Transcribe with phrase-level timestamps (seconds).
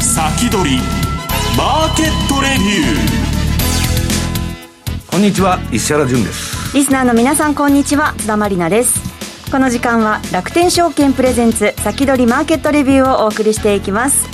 [0.00, 0.78] 先取り
[1.56, 2.86] マーケットレビュー。
[5.10, 6.76] こんにちは石原潤です。
[6.76, 8.14] リスナーの皆さんこんにちは。
[8.18, 9.00] 津田まりなです。
[9.50, 14.24] この時間は楽天証券プレゼンツ先取りマーケットレビューをお送りしていきます。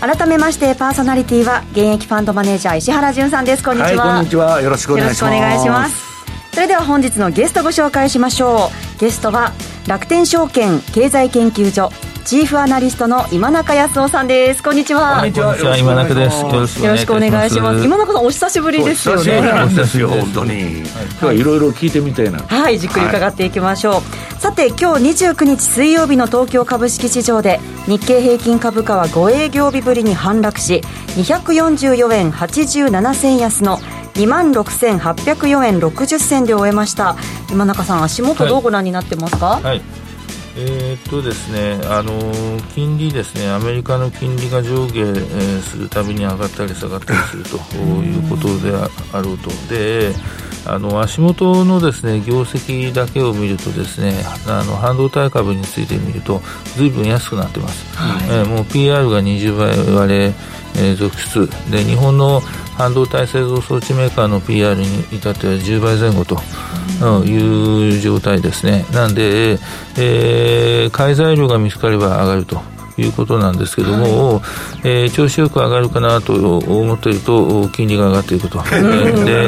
[0.00, 3.64] 改めましてパーソナリティは現役ファンドマネージャー石原潤さんです。
[3.64, 4.62] こんにちは、はい、こんにちは。
[4.62, 5.24] よろしくお願いし
[5.68, 5.96] ます。
[6.52, 9.00] それでは本日のゲストご紹介しましょう。
[9.00, 9.52] ゲストは
[9.88, 11.90] 楽天証券経済研究所
[12.28, 14.62] チーフアナリストの今中康夫さんです。
[14.62, 15.16] こんにちは。
[15.16, 15.78] こんにちは。
[15.78, 16.42] 今中です。
[16.84, 17.82] よろしくお願いします。
[17.82, 19.22] 今中さんお久しぶりですよね。
[19.22, 20.86] そうですよ本当に、今
[21.20, 22.40] 日はいろいろ聞いてみたいな。
[22.40, 24.02] はいじっくり伺っていきましょう、はい、
[24.40, 30.82] さて今日29日水曜日の東京株式市場で日経平均株価は5営業日ぶりに反落し
[31.16, 33.78] 244円87銭安の
[34.16, 37.16] 2万6804円60銭で終えました。
[37.50, 40.07] 今中さん足元どうご覧になってますか、はい、はい
[40.60, 42.12] えー、っとですね、あの
[42.74, 48.72] 金利ですね、アメリカの金利が上下、えー、するたびに上がったり下がったりするということで
[49.12, 49.50] あろうと。
[49.68, 50.12] で
[50.66, 54.12] あの足元のですね業績だけを見るとですね
[54.46, 56.42] あの半導体株について見ると
[56.76, 61.48] ずいぶん安くなってます、はい、えー、もう PR が20倍割れ、えー、続出。
[61.70, 62.42] で日本の
[62.78, 66.40] 半導体製造装置メーカーの PR に至っては10倍前後と
[67.24, 68.86] いう状態ですね。
[68.92, 69.58] なんで、
[69.98, 72.78] えー、買い材料が見つかれば上がると。
[73.02, 74.42] いうことなんですけども、はい、
[74.82, 78.58] えー、調子よく上がるかなと思っていると金利が上がっていくと、
[79.24, 79.44] で、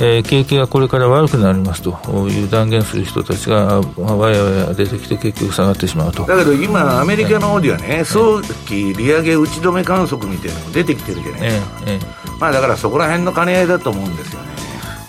[0.00, 1.98] えー、景気がこれから悪くなりますと
[2.30, 6.24] いう断言する人たちがわやわや出てきて結局下がってしまうと。
[6.24, 14.54] だけど今アメリカの方ではね、早期利上げ打ち止め観測みたいなのが出てきてるじゃないですか、えーえー、まあだからそこら辺の兼ね合いだと思うんですよね。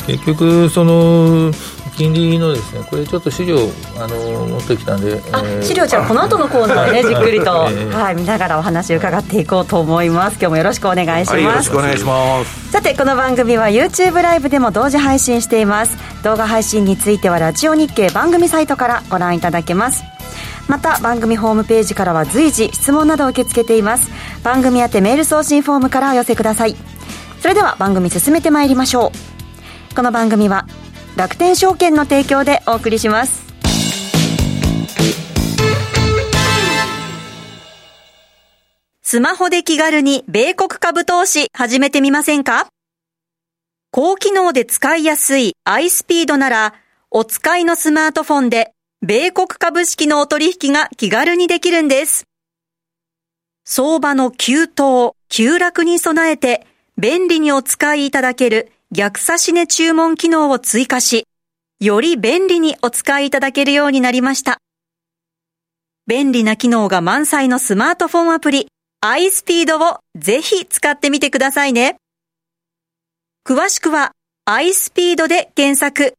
[0.07, 1.51] 結局その
[1.97, 3.57] 金利のですねこれちょっと資料
[3.97, 10.33] あの持ってきたんで、あ、えー、資料じゃあこの後のコーナーでね じっくりと、えー、はい見ながらお話を伺っていこうと思います。
[10.33, 12.71] 今日もよろしくお願いします、はい、よろしくお願いします。
[12.71, 15.97] さてこの番組は YouTube ライブでも同時配信しています。
[16.23, 20.03] 動画配信についてはラジオ日経番組サイトからご覧いただけます。
[20.67, 24.09] また番組ホームページからは随時質問などを受け付けています。
[24.43, 26.75] 番組宛てメール送信フォームからお寄せください
[27.45, 29.11] それでは番組進めてまいりましょ
[29.91, 29.95] う。
[29.95, 30.65] この番組は
[31.15, 33.45] 楽天証券の提供でお送りします。
[39.03, 42.65] スマホで気軽に米国株投資始めてみませんか？
[43.91, 46.73] 高機能で使いやすい iSpeed なら
[47.11, 48.71] お使いのスマートフォンで
[49.03, 52.25] 米国株式のお取引が気軽にできるんです。
[53.65, 56.65] 相場の急騰、急落に備えて
[56.97, 61.27] 便利にお使いいただける逆差し値注文機能を追加し、
[61.81, 64.59] より便利にお使いいただけるようになりました。
[66.07, 68.67] 便利な機能が満載のスマートフォンアプリ
[69.03, 71.97] iSpeed をぜひ使ってみてくださいね。
[73.45, 74.13] 詳しくは
[74.49, 76.15] iSpeed で検索。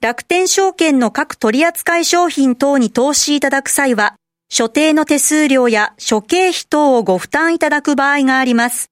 [0.00, 4.14] 楽天証券の各取扱商品等に投資いただく際は、
[4.48, 8.91] 所定の手数料や諸経費等をご負担いただく場合があります。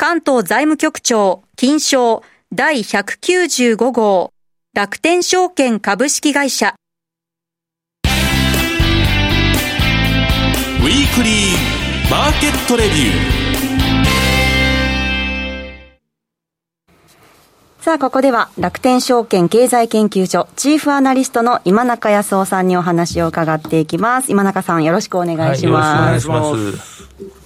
[0.00, 2.22] 関東財務局長、金賞
[2.54, 4.32] 第195号
[4.72, 6.74] 楽天証券株式会社
[8.06, 13.40] ウィークリーマーケットレビュー
[17.80, 24.32] さあ、ここでは楽天証券経済研究所チーフアナリストの今中康夫さんにお話を伺っていきます。
[24.32, 25.88] 今中さんよろしくお願いします。
[26.00, 27.39] はい、よろしくお願いします。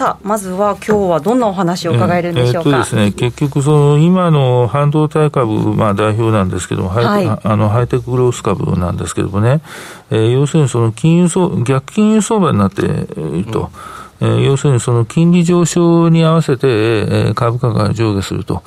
[0.00, 9.60] さあまずは今日はどんなお話を伺えるんでしょうか、えー、えー、ですね、結局その今の半導体株、まあ、代表なんですけども、はい、あのハイテクグロース株なんですけどもね、
[10.10, 13.60] えー、要するにその金融相逆金融相場になっていると。
[13.60, 14.00] うん。
[14.22, 18.62] えー、要するにその金利上昇に合わせて、えー、株価が上下すると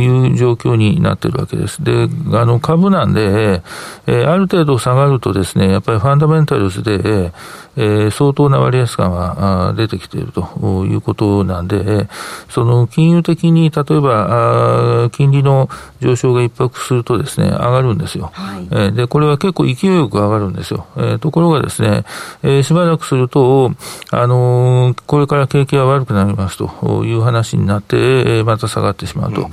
[0.00, 1.82] いう状況になっているわけです。
[1.82, 3.62] で、あの株なんで、
[4.06, 7.32] えー、ある程度下がるとですね、やっぱりファンダメンタルズで、
[7.76, 12.08] えー、相当な割安感は出てきているということなんで、
[12.48, 15.68] その金融的に例えば金利の
[16.00, 18.30] 上昇が一泊するとですね、上がるんですよ。
[18.34, 20.86] はい、えー、で、これは結構勢いよく上がるんですよ。
[20.96, 22.04] えー、ところがですね、
[22.42, 23.72] えー、しばらくすると、
[24.10, 29.42] あののこれから景気が悪くなりますという話になって、また下がってしまうと。
[29.42, 29.50] うん、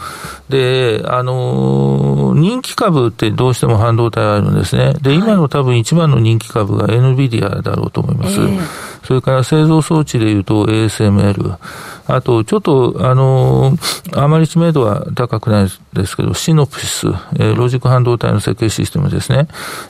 [0.49, 4.93] で、あの、人気株ってどうしても半導体あるんですね。
[5.01, 8.39] で、今の多分一番の人気株が NVIDIA だろうと思います。
[8.39, 8.59] えー、
[9.03, 11.57] それから製造装置でいうと ASML。
[12.07, 13.77] あと、ちょっと、あの
[14.15, 19.47] あまり知名度は高くないですけど、シノプシス、えー、ロジック半導体の設計システムですね。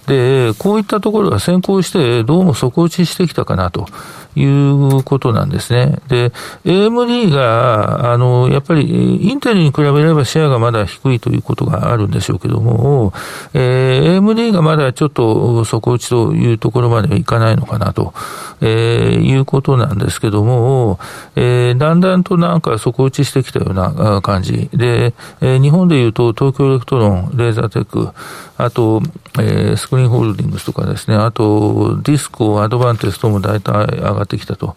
[0.08, 3.88] で、こういったところが先行して、どうも底打ちしてきたかなと。
[4.36, 6.00] いうことなんですね。
[6.08, 6.32] で、
[6.66, 13.14] AMD が、あの、やっぱり、インテルに比べればシェアがまだ低いということがあるんでしょうけども、
[13.54, 18.14] えー、AMD がまだちょっと底打ちというところまではいかないのかなと、
[18.62, 21.00] えー、いうことなんですけども、
[21.36, 28.10] えー、だんだんとなんか底打ちしてきたような感じで、えー、日本でいうと東京エレクトロン、レーザーテック、
[28.58, 29.02] あと、
[29.40, 34.76] えー、スクリーンホールディングスとかですね、あと、ディスコ、アドバンテストも大体上がってきたと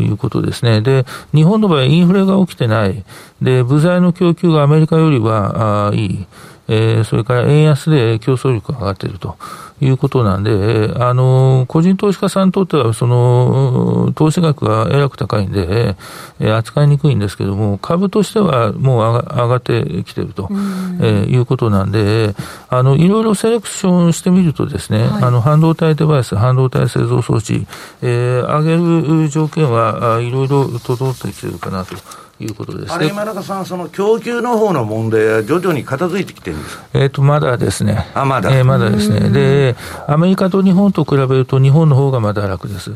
[0.00, 0.80] いうことですね。
[0.80, 3.04] で、日本の場合、インフレが起きてない。
[3.40, 6.26] で、部材の供給がアメリカよりはあいい。
[6.68, 9.36] えー、それから円安で競争力が上がっていると
[9.80, 15.96] いうことなんで、あの、個人投資家さんにとっては、その、投資額がえらく高いんで、
[16.38, 22.34] えー、扱いにくいんですけども、株としてはもう上が上がってきてると、えー、いうことなんで、
[22.68, 27.66] あの、いろいろセレクションしてみるとですね、はい、あの、半導体デバイス、半導体製造装置、
[28.02, 32.21] えー、上げる条件はいろいろ整ってきてるかなと。
[32.42, 39.30] いうことです、あれ、今中さん、その供給の方の問題は徐々に片付いてきてるんですか、えーと、まだですね、あまだ、えー、まだですね。
[39.30, 42.92] で、アメリカと日本と比べると、日本の方がまだ楽です。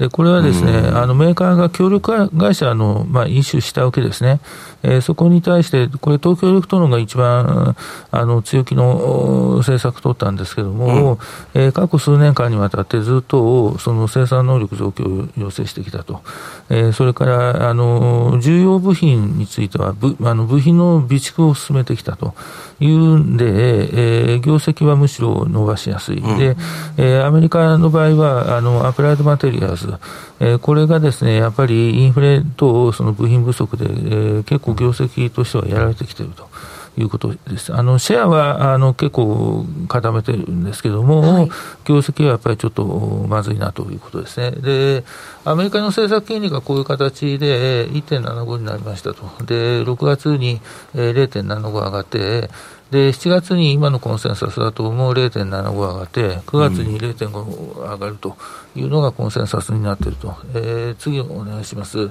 [0.00, 4.40] でこれはですね、あのメーカーが協力会社の、まあ、イシュしたわけですね、
[4.82, 7.76] えー、そこに対して、これ、東京エレクトロンが一番
[8.10, 11.18] あの強気の政策取ったんですけれども、
[11.54, 16.22] うん、えー、過去数年間にわたってずっとその生産能力増強を要請してきたと、
[16.70, 22.32] えー、それからあの重要部品については部あの部品の備蓄を進めてきたと。
[22.80, 23.44] いうんで、
[24.32, 26.56] えー、業績はむしろ伸ばしやすい、うん、で
[26.96, 29.89] えー、アメリカの場合はあのアプライドマテリアルズ、
[30.40, 36.48] えー、これがですねやっぱりインフレとその部品不足で、えー、結構業績としてはやられてきていると。
[36.98, 37.72] いうことです。
[37.72, 41.48] あのシェアはあの結構固めてるんですけども、はい、
[41.84, 42.84] 業績はやっぱりちょっと
[43.28, 44.50] まずいなということですね。
[44.50, 45.04] で、
[45.44, 49.22] アメリカの政策金利がこういう形で1.75になりましたと。
[49.44, 50.60] で、6月に
[50.94, 52.50] 0.75上がって、
[52.90, 58.36] で、7月に今のコンセンサスだともう0.75上がって、9月に0.5上がると
[58.74, 60.34] いうのがコンセンサスになっていると。
[60.54, 62.10] えー、次お願いします。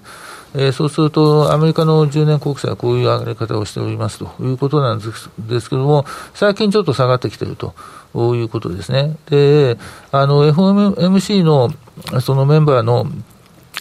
[0.55, 7.73] えー、そうすると、アメリカの10年国債はこういう上がり方をしておりますということなんですですけれども、最近ちょっと下がってきていると
[8.35, 9.17] いうことですね。
[9.29, 9.77] で、
[10.13, 11.73] あの、FOMC の
[12.21, 13.05] そのメンバーの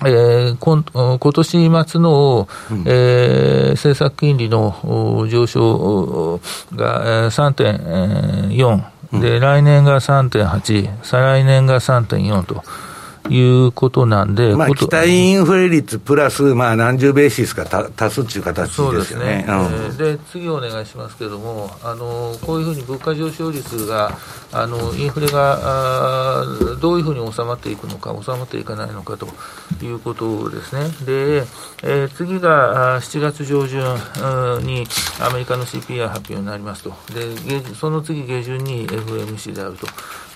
[0.04, 0.84] えー、今
[1.18, 6.40] 今年末の、うん、えー、政策金利の上昇
[6.74, 12.62] が3.4、で、うん、来年が3.8、再来年が3.4と。
[13.28, 17.64] いうことなんで、まあ、期待インフレ率プラス、まあ、何十ベーシスか
[17.96, 18.98] 足すっていう形ですよね。
[18.98, 24.16] ですね、うん、次お願いしますけれどもあの、こういうふうに物価上昇率が、
[24.50, 25.58] あのインフレが
[26.42, 26.44] あ
[26.80, 29.28] どういうふうに収まっていくのか、収まっていかないのかと
[29.84, 30.88] いうことですね。
[31.04, 31.44] で、
[31.82, 33.82] えー、次が7月上旬
[34.64, 34.86] に
[35.20, 36.94] アメリカの CPI 発表になりますと。
[37.12, 39.76] で、その次下旬に FMC である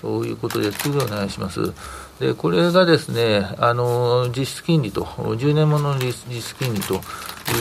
[0.01, 1.73] ということで、次お願いします。
[2.23, 7.01] でこれがですねあの実質金利と、10年ものの実質金利という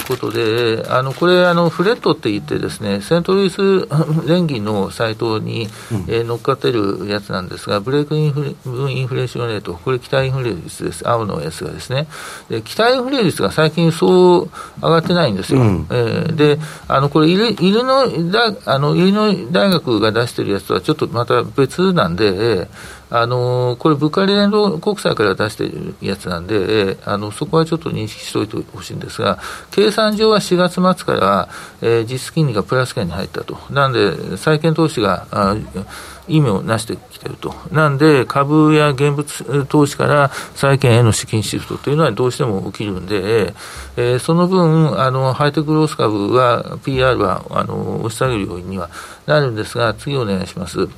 [0.07, 3.61] ことで、あのこれあの、フレットって言って、ですねセントルイス
[4.28, 8.50] 連銀のサイトに、うん、えー、乗っかってるやつなんですが、ブレイクインフレ
[8.92, 12.07] インフレーションレート、これ、期待インフレ率です、青のやつがですね、
[12.49, 14.50] で期待インフレ率が最近、そう
[14.81, 15.61] 上がってないんですよ。
[15.61, 29.38] うん、えー、であのこれイルイルノイ大あのイルノイ大学が出してるやつとはちょっとまた別なんで、えーあのこれ、物価連動国債から出しているやつなんで、えあのそこはちょっと認識しておいてほしいんですが、
[29.71, 31.49] 計算上は4月末から、
[31.83, 35.54] え、実質金利がプラス圏に入ったと、なんで、債券投資があ
[36.26, 43.52] 意味をなしてきていると、なんで、株や現物投資から債券への資金シフトというのはどうしても起きるんで、
[43.99, 48.88] えー、その分あの、ハイテクロース株は、PR はあの押し下げる要因には
[49.26, 50.88] なるんですが、次お願いします。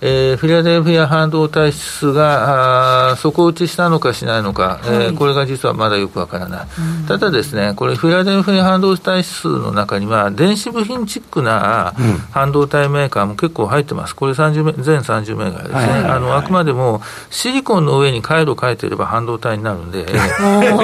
[0.00, 6.66] えー、フィラデルフィア半導体指数があ底打ちしたのかしないのか、はい、えー、これが実はまだよくわからない、
[7.00, 11.94] うん、ただですね、これ、フィラデルフィア半導体指数の中には、電子部品チックな
[12.32, 20.76] 半導体メーカーも結構入ってます、これ30全30銘柄ですね、はいはいはい、あのあくまでもシリコンの上に回路書いてれば半導体になるんで、えー、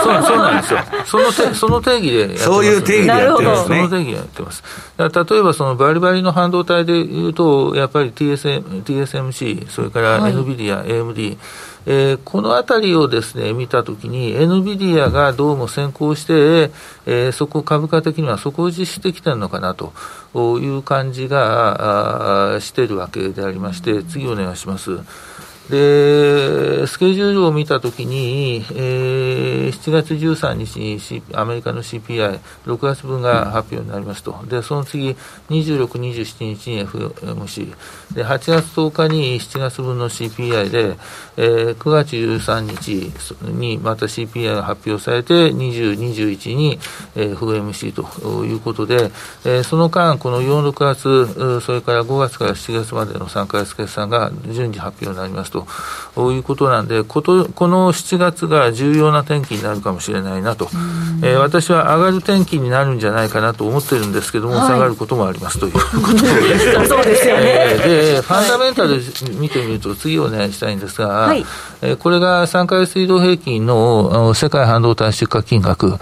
[0.00, 3.76] そうそうなんですよ、そのその定義でやってますそういう定義でやってますね。
[3.76, 4.62] その定義でやってます。
[4.98, 11.38] 例えばそのバリバリの半導体でいうと、やっぱり TSM TSMC、それから NVIDIA、はい、AMD、
[11.86, 16.70] えー、このあたりをですね、見たときに、NVIDIA がどうも先行して、
[17.06, 19.92] えー、そこ株価的には底打ちしてきてるのかなと
[20.58, 24.98] いう感じがしてるわけでありまして、次お願いします。
[25.70, 34.38] で、スケジュールを見たときに、えー、7月13日に、C、アメリカの CPI、6月分が発表になりますと。
[34.48, 35.16] で、その次、
[35.50, 37.74] 26、27日に FMC。
[38.14, 40.96] で、8月10日に7月分の CPI で、
[41.36, 43.12] えー、9月13日
[43.50, 46.78] にまた CPI が発表されて、20、21に、
[47.16, 49.10] えー、FMC ということで、
[49.44, 55.55] えー、その間、この4、6月、それから5月から7月までの3か月決算が順次発表になりますと。
[56.14, 60.68] ということなんで、ことこの7月が重要な天気になるかもしれないなと、
[61.22, 66.58] えー、私は上がる天気になるんじゃないかなと思ってるんですけども、はい、下がることもありますということで。
[66.58, 66.72] す。
[66.88, 69.02] そうですよね、えー、で、ファンダメンタル
[69.38, 71.46] 見てみると、次お願いしたいんですが、はい、えー、
[71.98, 75.98] これが3か月移動平均の世界半導体出荷金額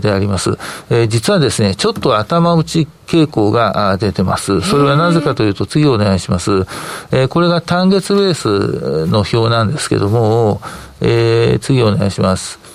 [0.00, 0.58] であります。
[0.90, 4.60] えー、実はですね、ちょっと頭打ち傾向が出てます。
[4.60, 6.66] それはなぜかというと、次お願いします。
[7.12, 10.60] えー、これが単月ベースの表なんですけども、
[11.00, 12.65] えー、次お願いします。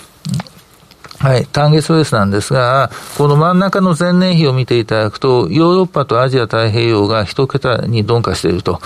[1.21, 8.81] はい、単月ベースなんですが、この真ん中の前年比を見ていただくと、ヨーロッパとアジア太平洋が一桁に鈍化していると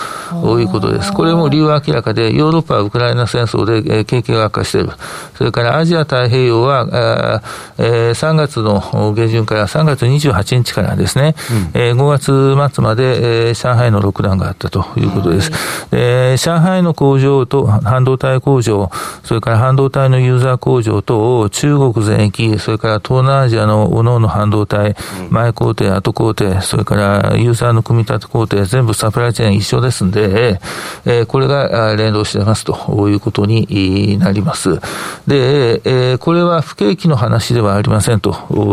[0.58, 1.14] いうことです。
[1.14, 4.90] これも理由は明らかで、ヨーロッパはウクライナ戦争で、えー、景気が悪化している。
[5.38, 7.40] それからアジア太平洋は、
[7.78, 8.80] えー、3月の
[9.14, 11.34] 下旬から3月28日からですね、
[11.74, 15.50] うん、えー、5月末まで、えー、上海のロックダウンがあったということです。
[15.90, 18.90] えー、上海の工場と半導体工場、
[19.24, 24.96] それから半導体のユーザー工場と中国全域、それから東南アジアの各々半導体、
[25.30, 30.60] 前工程、後工程、それからユーザーの組み立て工程、全部サプライチェーン一緒ですんで、
[31.04, 34.80] えー、これが連動してますということになります。
[35.26, 38.30] で、えー、これは不景気の話ではありませんと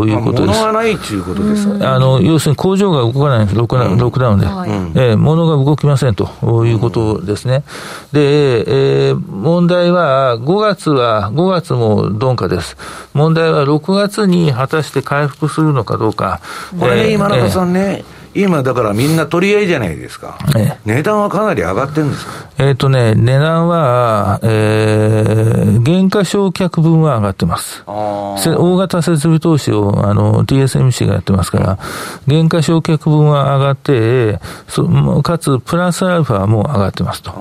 [0.08, 0.60] いうことです。
[0.60, 4.46] 物がないということですあの、要するに工場が動かないんです、ロックダウンロックダウンで。
[4.46, 6.26] はい、えー、物が動きませんと
[6.66, 7.64] いうことですね。
[8.12, 12.78] で、えー、問題は、5月は、5月も鈍化です。
[13.14, 16.40] 問題は6月に果たして回復するのかどうか。
[16.80, 18.04] これ、今中さんね、
[18.36, 20.40] 今だからみんな取り合いじゃないですか。
[20.58, 22.32] え値段はかなり上がってるんですか？
[22.58, 27.84] えっ、ー、とね、値段は、えー、減価償却分は上がってます。
[27.86, 31.78] 大型設備投資を、あの、TSMC がやってますから、
[32.26, 37.32] 減価償却分は上がって、そかつ、プラスアルファも上がってますと。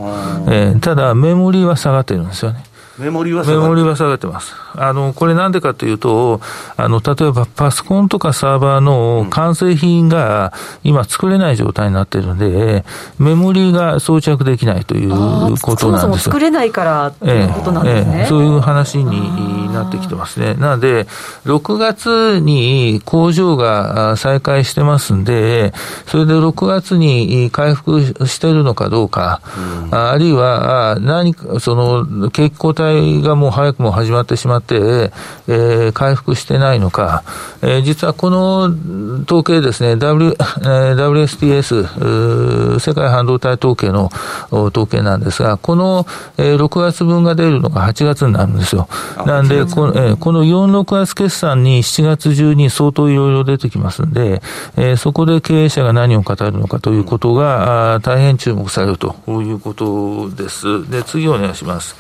[0.49, 2.65] えー、ただ、メモリは下がってるんですよね。
[2.99, 4.55] メモリは下がってます。
[4.75, 6.41] あの、これなんでかというと、
[6.77, 10.53] あの、例えばパソコンとかサーバーの完成品が
[10.85, 12.85] 今作れない状態になってるんで、
[13.19, 15.77] メモリが装着できないということなんですよ。
[15.77, 18.27] そもそも作れないからということなんですね、えええ。
[18.27, 20.55] そういう話になってきてますね。
[20.55, 21.07] なので、
[21.47, 25.73] 6月に工場が再開してますんで、
[26.07, 29.41] それで6月に回復してるのかどうか、
[29.87, 32.82] うん、あるいは何か、その、景気後退
[33.23, 37.23] がもう早くも始まってしまって、えー、回復してないのか、
[37.63, 44.11] えー、実はこの統計ですね、w えー、WSTS、世界半導体統計の
[44.51, 46.07] 統計なんですが、この、
[46.39, 48.89] えー、6月分が出るのが8月になるんですよ。
[49.27, 54.43] なんで、この,、えー、この4、6月決算に7月中に相当いろいろ出てきますんで、
[54.77, 60.91] えー、そこで経営者が何を語るのかということが、あ大変注目されるということです。
[60.91, 61.97] で、次お願いします。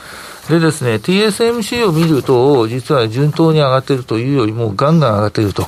[0.52, 5.66] でですね、TSMC を見ると、実は順当に上がっているというよりも、ガンガン上がっていると。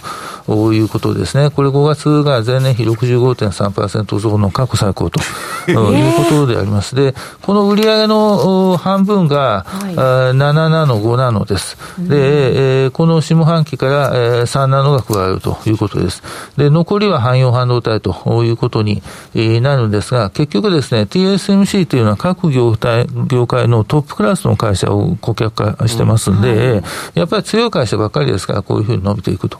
[0.48, 1.50] いうことですね。
[1.50, 5.20] これ5月が前年比65.3%増の過去最高と
[5.70, 6.94] いうことであります。
[6.94, 11.76] で、この売上の半分が、はい、7ナノ、5ナノです。
[11.98, 16.22] で、えー、この下半期から、えー、3ナノが加わるということです。
[16.56, 19.02] で、残りは汎用半導体ということに
[19.34, 26.82] なるんですが、結局ですね、TSMC というのは各業態業界のトップクラスの会社を顧客化してますんで、うんはい、
[27.14, 29.58] やっぱり強い会社ばっかりですから、こういうふうに伸びていくと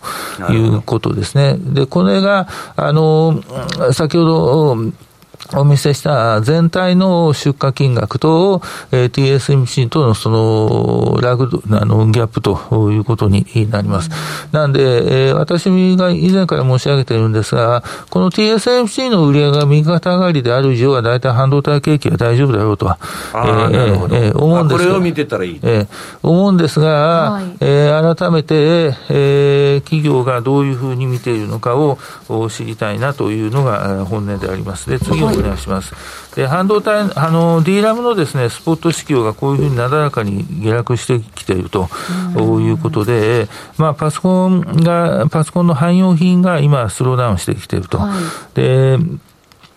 [0.75, 1.57] いうことですね。
[1.59, 3.43] で、これが、あの、
[3.93, 4.76] 先ほど、
[5.57, 8.62] お見せした全体の出荷金額と、
[8.93, 14.11] えー、TSMC とのそのラグあのギャップということになります。
[14.53, 15.64] なんで、えー、私
[15.97, 25.61] が以前から申し上げているんですが、この TSMC の売り上げが右肩上がりである以上は、大体半導体景気は大丈夫だろうとは、えーえー、思うんですこれを見てたらいい。
[25.62, 25.88] えー、
[26.23, 31.99] 思うんですが、はい、えー、改めて、えー、企業がどういうふうに見ているのかを
[32.49, 34.88] 知りたいなというのが本音であります。
[34.88, 35.95] で、次をお願いします。
[36.35, 41.88] で、半導体、あの、D ラムのですね、スポット市況がこういうふうになだらかに下落してきていると
[42.61, 47.99] いうことで、まあ、パソコンが、パソコンの汎用品が今、スローダウンしてきていると。
[47.99, 48.99] はい、で、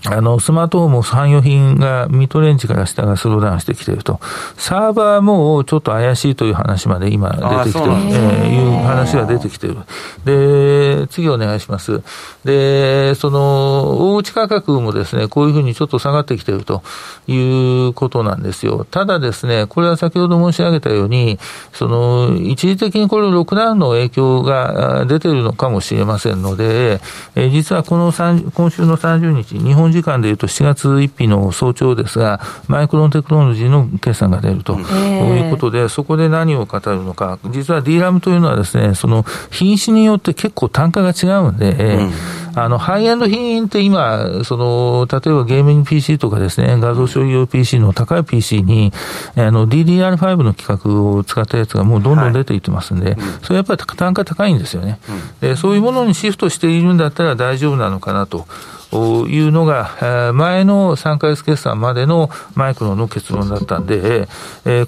[0.05, 4.19] あの、スマートフォンも汎用品がミッドレンジから下がスローダウンしてきていると。
[4.55, 9.77] サーバーもちょっと怪しいという話まで今出てきてる、えー、いう話が出てきている。
[10.23, 12.03] で、次お願いします。
[12.45, 16.83] で、その、大内価格もですね、こういうふうにちょっと下がってきていると
[17.27, 18.85] いうことなんですよ。
[18.89, 21.39] ただですね、これは先ほど申し上げたように、
[21.73, 27.01] その、一時的にこれロックダウンの影響が出ているのかもしれませんので、
[27.35, 42.11] え実はこの今週の30日、日本時間でいうと7月1日の早朝ですが、マイクロンテクノロジーの決算が出るということで、そこで何を語るのか、実は D ラムというのはですね、その品種によって結構単価が違うんで、うん。
[42.57, 48.91] あの、ハイエンド品って今、その、例えばゲーミング PC とかですね、画像処理用 PC の高い PC に、
[49.35, 55.11] あの、DDR5 の規格を使ったやつがもうどんどん出ていってますんで、はい、それやっぱり単価高いんですよね、う
[55.45, 55.55] ん、で。
[55.55, 58.47] そういうものにシフトしているんだったら大丈夫なのかなと。
[58.95, 64.27] いうのが、前の3ヶ月決算までのマイクロの結論だったんで、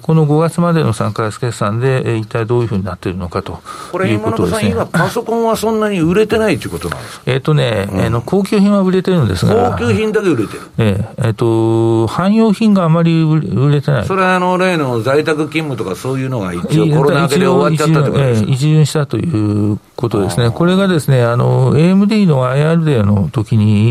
[0.02, 3.60] この5月までの3ヶ月決算で、一体どういうふうになっているのかと
[4.04, 4.70] いうことですね。
[4.70, 10.60] 今、 パソコンはそんなに売れてないということなんですかえっとね、うん、高級品は売れてるんですが、高級品だけ売れてる。
[10.78, 14.04] ええっと、汎用品があまり売れてない。
[14.06, 20.50] それはあの例の在宅勤務とかそういうのが一応コロナ明けで終わっちゃったとですか一巡したということですね。
[20.50, 23.89] これがですね、あの、AMD の IR デーの時に、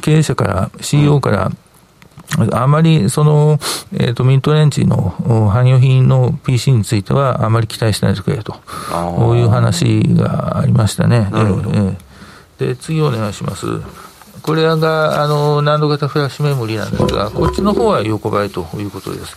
[0.00, 1.52] 経営者から、CEO から、
[2.52, 3.58] あまりその、
[3.92, 5.14] えっ、ー、と、ミントレンチの
[5.50, 8.54] 汎用品の PC については、あまり期待しないでくれと、
[8.90, 11.28] こういう話がありましたね。
[11.32, 11.70] なるほど。
[11.70, 11.96] えー、
[12.58, 13.66] で、次お願いします。
[14.42, 19.36] これが、あの、難度型フラッシュメモリーなんですが、こっちの方は横ばいということです。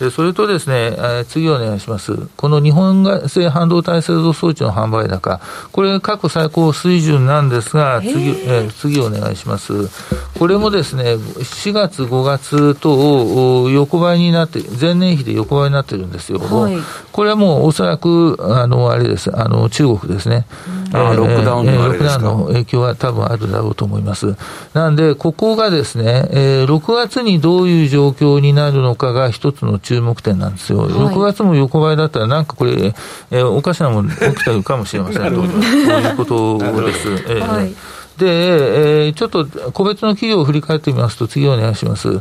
[0.00, 2.16] でそれとですね、え次お願いします。
[2.38, 9.90] この日本製半導体製造装置の販売高、これ過去最高水準なんですが、次、え次お願いします。
[10.38, 16.38] これもですね、4月、5月と横ばいになって、前年比で横ばいになってるんですよ。
[16.38, 16.78] はい、
[17.12, 20.46] これはもうおそらく、あの、あれです、あの、中国ですね。
[20.92, 24.34] えー、ロックダウンの、ロックダウンの影響は多分あるだろうと思います。
[24.72, 30.78] なんで、ここがですね、えー、6月にどういう状況になるのかが一つの注目点なんですよ。
[30.82, 32.94] はい、6月も横ばいだったら、なんかこれ、
[33.32, 37.08] えー、おかしなもん起きてるかもしれませんと、いうことです。
[37.08, 37.74] えー、はい
[38.16, 42.20] で、えー、ちょっと個別の企業を振り返ってみますと、次お願いします。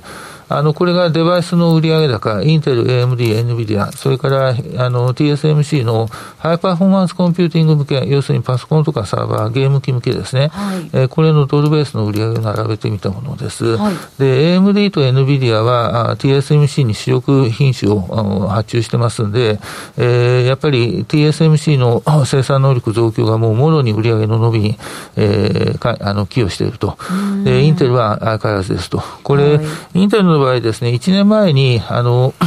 [0.50, 6.08] あの、これがデバイスの売上高、インテル、AMD、NVIDIA、それから、あの、TSMC の
[6.40, 10.48] ハイパフォーマンスコンピューティング向け、要するにパソコンとかサーバー、ゲーム機向けですね。
[10.48, 13.78] はい、えー、これのドルベースの売上を並べてみたものです。
[13.78, 19.60] はい、で、AMD と NVIDIA は、TSMC に主力品種を発注してますんで、
[19.98, 24.80] えー、やっぱり TSMC の生産能力増強がもうもろに売上の伸びに、
[25.16, 26.98] えー、かあの寄与していると。
[27.44, 29.04] で、インテルは相変わらずですと。
[29.24, 32.34] これ、はい、インテルの場合ですね、1年前に、あの、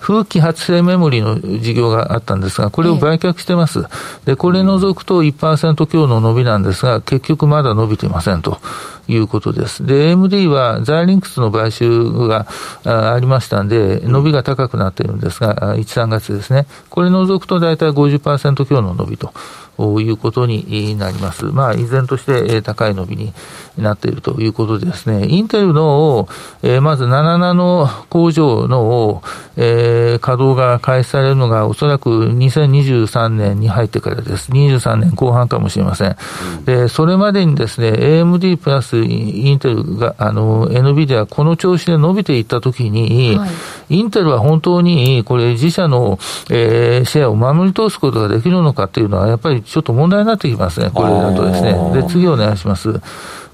[0.00, 3.84] 風紀発生メモリの事業があったんですが、これを売却してます。
[4.24, 8.58] で、これ除くと1%強の伸びなんですが、結局まだ伸びていませんと
[9.06, 9.86] いうことです。
[9.86, 12.48] で、AMD はザイリンクスの買収が
[12.84, 16.66] ありましたんで、伸びが高くなっているんですが、1、3月ですね。
[16.90, 19.32] これ除くと大体50%強の伸びと。
[20.00, 21.46] いうことになります。
[21.46, 23.32] まあ、依然として高い伸びに
[23.78, 26.28] なっているということでですね、インテルの、
[26.62, 29.22] えー、まず7ナノ工場の、
[29.56, 34.52] えー、稼働が開始されるのがおそらく2023年に入ってからです。
[34.52, 36.16] 23年後半かもしれません。
[36.64, 43.46] で、それまでにですね、AMD プラスインテルが、あの、NVIDIA この調子で伸びていったときに、は
[43.88, 46.18] い、インテルは本当にこれ自社の、
[46.50, 51.72] えー、シェアを守り通すことができるのかっていうのは、やっぱりちょっと問題になってきますね、これだとですね。
[51.94, 53.00] で、次お願いします。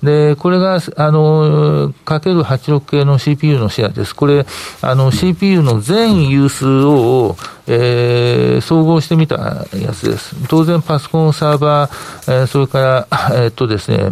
[0.03, 4.17] で、これが、あの、かける86系の CPU のシェアです。
[4.17, 4.45] これ、
[4.83, 7.37] あの、CPU の全有数を、
[7.69, 10.35] えー、総合してみたやつです。
[10.49, 14.11] 当然、パソコン、サーバー、えー、それから、えー、っとですね、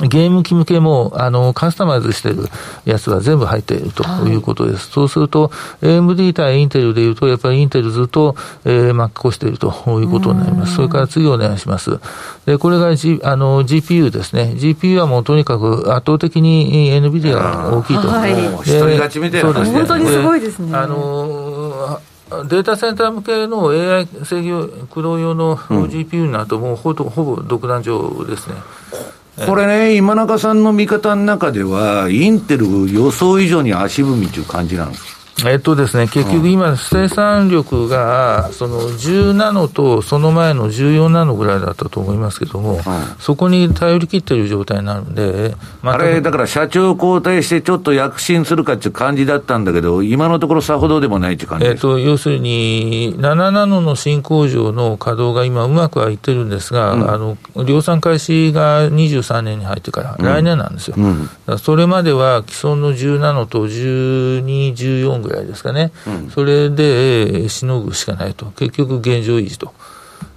[0.00, 2.48] ゲーム機向けも、あの、カスタマイズしてる
[2.84, 4.86] やつは全部入っているということです。
[4.86, 5.48] はい、そうすると、
[5.82, 10.76] AMD 対インテルでいうと、やっぱりインテルずっと、えー、巻き越しているということになります。
[10.76, 11.98] それから次お願いします。
[12.46, 14.54] で、これが、G、あの、GPU ですね。
[14.56, 18.08] GPU はもうとにかく圧倒的に NVIDIA が大きいと。
[18.08, 20.74] はい、一人勝ちみたいな、ね、本当にすごいですね。
[20.74, 22.00] あの
[22.48, 28.54] データセンター向けの AI 制御駆動用の GPU になると、もうほぼほぼ独壇場ですね。
[29.46, 35.16] これね、今中さんの見方の中では、インテル予想以上に足踏みという感じなんです。
[35.16, 42.80] かえっとですね、結局今、生産力が、その10ナノとその前の14ナノぐらいだったと思いますけども、
[43.18, 60.96] そこに頼り切ってる状態になるんで、まあ、れ、だから社長交代して、ちょっと躍進するかっていう感じだったんだけど、今のところさほどでもないって感じえっと、要するに、7ナノの新工場の稼働が今、うまくはいってるんですが、うん、あの量産開始が23年に入ってから、来年なんですよ。
[60.96, 69.72] うん、それまでは既存の10ナノと12、14ぐらいですかね、うん、それでしのぐしかないと、結局現状維持と。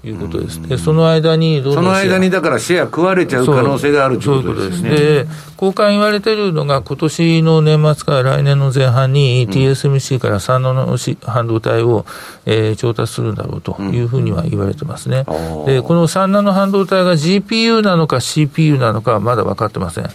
[0.03, 4.89] いうことです、でその間にその間にだからシェア食われちゃう可能性があるということですね。
[4.89, 12.05] で交換言われてるのが、今年の年末から来年の前半に TSMC から3ナノ半導体を、
[12.45, 15.25] えー、調達するんだろうというふうには言われてますね。
[15.65, 20.09] でこの3ナノ半導体が GPU なのか CPU なのかはまだ分かってません。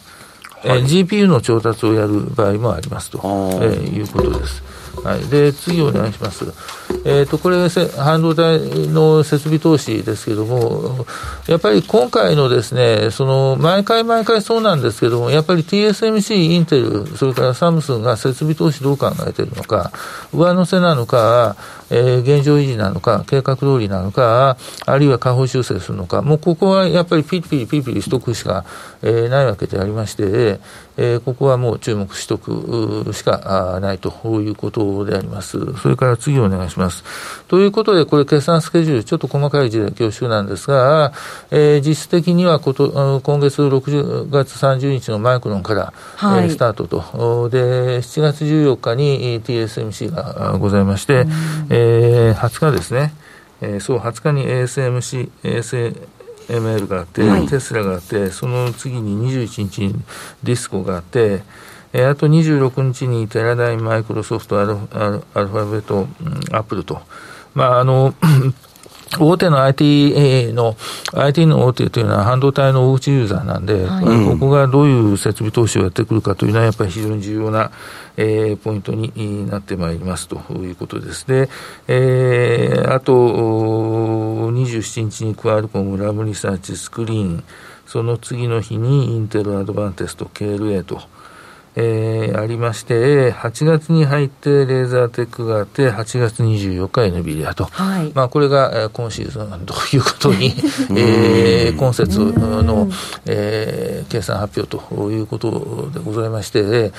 [0.63, 4.63] はい、えー、GPU の調達をやる場合もありますと、えー、いうことです。
[5.03, 6.45] はい、で次お願いします。
[7.05, 7.57] えーと、これ、
[7.97, 11.07] 半導体の設備投資ですけれども、
[11.47, 19.93] やっぱり今回のですね、その毎回毎回そうなんですけれども、やっぱり TSMC、インテル、それからサムスンが設備投資どう考えているのか、
[20.33, 21.57] 上乗せなのか、
[21.91, 28.65] えー、現状維持なのか、計画通りなのか、あるいは下方修正するのか、もうここはやっぱりピリピリピリピリしとくしか、
[29.03, 30.61] えー、ないわけでありまして、
[30.97, 35.59] えー、ここはもう注目しとくしかないということであります。
[35.79, 36.80] それから次お願いします。
[37.49, 41.13] ということで、これ決算スケジュール、ちょっと細かい字で恐縮なんですが、
[41.51, 51.27] えー、実質的にはこと今月6月30日のマイクロンから、はい、えー、スタートと、で、7月14日に TSMC がございまして、
[51.69, 53.13] えーえー、20日ですね、
[53.61, 55.31] えー、そう、20日に ASMC、
[56.49, 59.95] ASML があって、はい、テスラがあって、その次に21日に
[60.43, 61.43] ディスコがあって、
[61.93, 66.07] えー、あと26日にテラダイン、マイクロソフト、アルアルアルファベット、
[66.53, 67.01] アップルと、
[67.55, 68.15] まあ、あの
[69.19, 70.77] 大手の IT の、
[71.15, 77.73] IT の大手というのは半導体の大口ユーザーなんで、はい、ここがどういう設備投資をやってくるかというのは、やっぱり非常に重要な、
[78.17, 81.27] えー、ポイントになってまいりますということです。
[81.27, 81.49] で、
[81.89, 83.13] えー、あと、
[84.53, 87.45] 27日にクアルコム、ラムリサーチ、スクリーン、
[87.87, 91.01] その次の日にインテルアドバンテスト、KLA と。
[91.77, 100.53] えー、ありまして、8月に入ってレーザーテックがあって、8月24日 NVIDIA と、はい、まあ、これが、えー、今シーズンどういうことに、
[100.97, 102.89] えー、今節の、
[103.27, 106.93] えー、計算発表ということでございまして、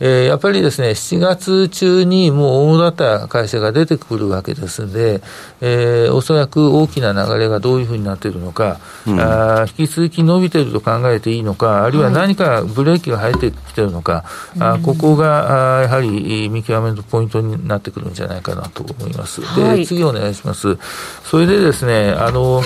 [0.00, 5.20] えー、やっぱりですね、7月中にもう大だった会社が出てくるわけですんで、
[5.60, 14.24] えー、おそらく大きな流れがどういうふうになっているのか、うん、あ引き続き伸びていると考えていいのか、あるいは何かブレーキが入ってきているのか、か、
[14.58, 19.42] あここがあやはり見極めのポイントになってくるんじゃないかなと思います。
[19.42, 20.78] はい、で次お願いします。
[21.24, 22.62] それでですね、あの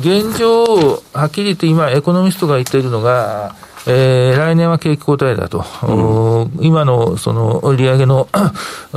[0.00, 3.54] 現状、はっきり言って今、エコノミストが言っているのが、
[3.86, 8.38] えー、来年は景気後退だと、うん、今のその利上げの ペ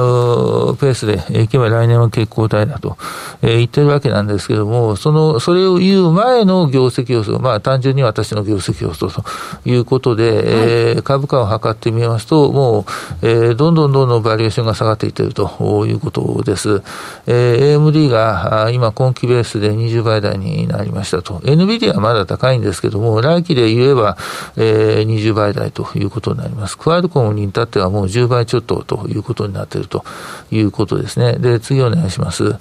[0.01, 2.97] ースでいけば来年は景気後退だと、
[3.41, 9.23] えー、言ってるわけなんですけども、その、それを言う前の業績予想、まあ単純に私の業績予想と
[9.65, 12.85] いうことで、はい、えー、株価を測ってみますと、もう、
[13.23, 16.83] えー、どんどんどんどんバリエーションが下がっていっているということです。
[17.25, 21.39] えー、AMD が今今期ベースで20倍台になりましたと。
[21.39, 24.17] NVIDIA はまだ高いんですけども、来期で言えば、
[24.57, 26.77] えーえー、20倍台ということになります。
[26.77, 30.03] クワルコムに至ってはもう10倍ちょっとということになっていると
[30.51, 31.33] いうことですね。
[31.33, 32.55] で、次お願いします。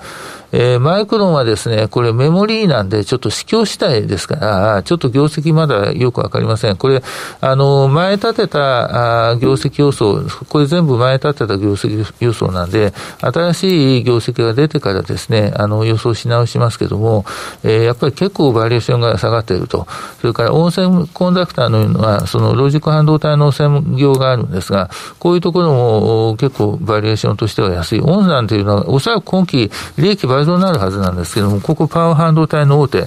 [0.57, 6.77] えー、マイクロンはですね、これメモリーなんで、ちょっと市況次第ですから、ちょっと業績まだよくわかりません。
[6.77, 7.03] これ、
[7.41, 17.25] あの、前立てたあ業績予想、これ全部前立てた業績予想なんで、新しい業績が出てからですね、あの、予想し直しますけども、
[17.65, 19.89] えー、やっぱり結構バリエーションが下がっていると。
[20.21, 24.89] それから温泉コンダクターのような、そのロジック半導体の専業があるんですが、
[25.19, 28.01] こういうところも結構バリエーションとしては安い。
[28.01, 32.99] 温泉というのは、おそらく今期利益倍像になるはずなんですけども、ここパワー半導体の大手、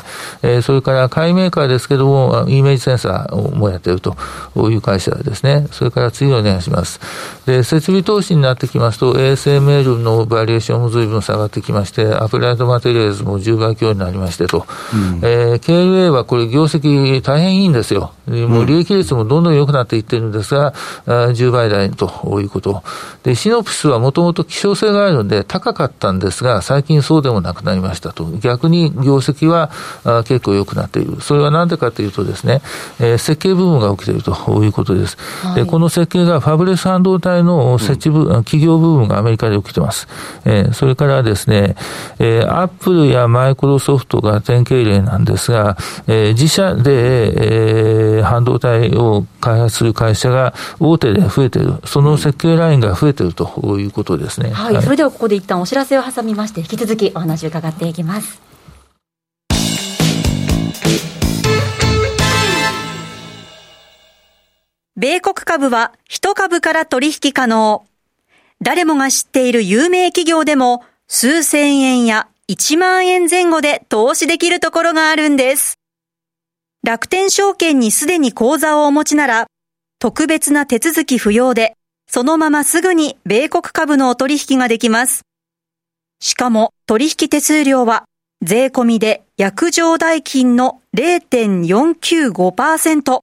[0.42, 4.16] えー、それから海メーカーですけども、イメージセンサーもやってると
[4.56, 5.68] いう会社ですね。
[5.72, 7.00] それから次お願いします。
[7.46, 18.14] で、設備投資になってきますと、ASML のバリエーションも随分下がってきまして、アプライドマテリアルズも10倍強になりましてと、うん、えー、KLA はこれ業績大変いいんですよ。
[18.28, 20.74] もう利益率もどんどん良くなっていってるんですが、
[21.06, 22.84] うん、10倍台ということ。
[23.24, 28.26] で、シノプスはもともと希少性があるので高かったんですが、最近そうでもなくなりましたと。
[28.40, 29.70] 逆に業績は
[30.04, 31.22] あ結構良くなっている。
[31.22, 32.62] それはなんでかというとですね、
[33.00, 34.32] えー、設計部分が起きていると
[34.64, 35.18] いうことです。
[35.44, 40.08] はい、で、この設計がファブレス半導体の設置部、うん、企業部分がアメリカで起きてます。
[40.46, 41.76] えー、それからですね、
[42.20, 45.78] えー、アップルやマイクロソフトが典型例なんですが、
[46.08, 51.76] えー、自社で、えー、半導体を開発する会社が大手で増えている。
[51.86, 54.52] その設計ラインが増えているということですね。
[54.52, 58.42] はい、はい、それではここで一旦お知らせを挟みまして、引き続きお話を伺っていきます。
[64.96, 67.86] 米国株は一株から取引可能。
[68.62, 75.78] 誰もが知っている有名企業でも数千円や1万円前後で投資できるところがあるんです。
[76.84, 79.48] 楽天証券にすでに口座をお持ちなら、
[80.00, 81.74] 特別な手続き不要で、
[82.08, 85.24] そのまますぐに米国株のお取引ができます。
[86.20, 88.06] しかも取引手数料は
[88.42, 93.20] 税込みで約定代金の0.495%。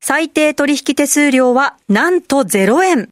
[0.00, 3.08] 最低取引手数料はなんと0円。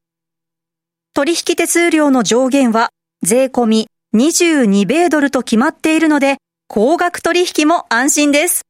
[1.13, 2.91] 取引手数料の上限は
[3.25, 6.37] 税込み22米ドルと決まっているので、
[6.69, 8.63] 高額取引も安心です。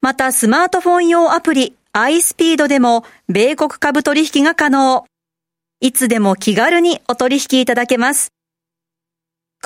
[0.00, 5.06] またスマートフォン用アプリ iSpeed でも米国株取引が可能。
[5.80, 8.28] いつでも気軽にお取引いただけます。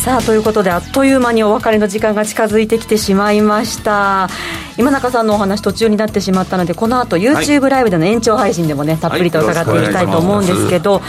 [0.00, 4.28] さあということであっという間にお別れの時間が近づいてきてしまいました。
[4.78, 11.04] 今中さんのお話途中になってしまったのでこの後 YouTube ライブでの延長配信でもねたっぷりと伺っていきたいと思うんですけど、こ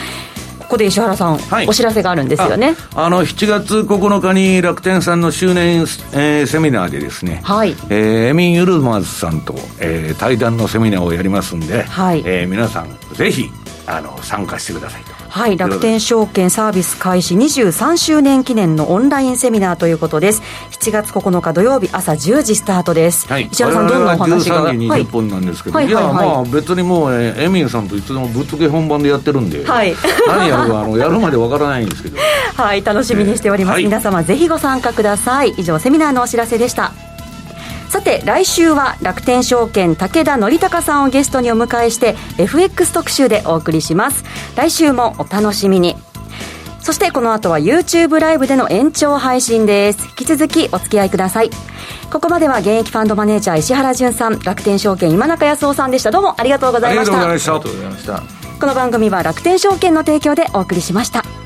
[0.72, 2.76] こで石原さん、はい、お知らせがあるんですよね。
[2.94, 7.72] あの7月9日に楽天さんの周年、えー、セミナーでですね、はい。
[7.90, 12.24] えー、エミン・ユルマーズさんと、えー、対談のセミナーをやりますんで、はい。
[12.26, 13.50] えー、皆さんぜひ
[13.88, 20.42] あの参加してくださいとはい楽天証券サービス開始23周年記念のオンラインセミナーということです。
[20.72, 29.96] 7月9日土曜日朝10時スタートです、はい、石原さんどんなお話が？13時20分なんですけど、はい、いや、まあ別にもう、えー、エミンさんといつでもぶっつけ本番でやってるんで、はい、
[30.28, 32.18] 何やるかあのやるまでわからないんですけど。
[32.58, 35.52] はい楽しみにしております、えー、皆様ぜひご参加ください。
[35.52, 36.92] 以上セミナーのお知らせでした
[37.92, 44.24] さて来週は楽天証券武田則孝さんをゲストにお迎えして FX 特集でお送りします。
[44.56, 45.98] 来週もお楽しみに。
[46.80, 50.08] そしてこの後は YouTube ライブでの延長配信です。
[50.08, 51.50] 引き続きお付き合いください。
[52.10, 56.12] ここまでは現役ファンドマネージャー石原潤さん楽天証券今中康夫さんでした。
[56.12, 57.18] どうもありがとうございました。
[57.18, 58.42] ありがとうございました。
[58.62, 61.41] この番組は楽天証券の提供でお送りしました